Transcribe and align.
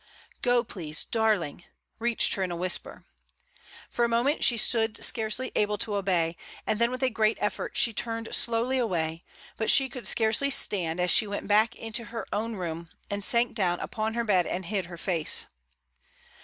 "Go, 0.41 0.63
please, 0.63 1.03
darling," 1.03 1.63
reached 1.99 2.33
her 2.33 2.41
in 2.41 2.49
a 2.49 2.55
whisper. 2.55 3.05
For 3.87 4.03
a 4.03 4.09
moment 4.09 4.43
she 4.43 4.57
stood 4.57 5.03
scarcely 5.05 5.51
able 5.53 5.77
to 5.77 5.93
obey, 5.95 6.37
and 6.65 6.79
then 6.81 6.89
with 6.89 7.03
a 7.03 7.09
great 7.11 7.37
effort 7.39 7.77
she 7.77 7.93
turned 7.93 8.33
slowly 8.33 8.79
away; 8.79 9.23
but 9.57 9.69
she 9.69 9.89
could 9.89 10.07
scarcely 10.07 10.49
stand 10.49 10.99
as 10.99 11.11
she 11.11 11.27
went 11.27 11.47
back 11.47 11.75
into 11.75 12.05
her 12.05 12.25
own 12.33 12.55
room, 12.55 12.89
and 13.11 13.23
sank 13.23 13.53
down 13.53 13.79
upon 13.79 14.15
her 14.15 14.23
bed 14.23 14.47
and 14.47 14.65
hid 14.65 14.87
her 14.87 14.97
face. 14.97 15.45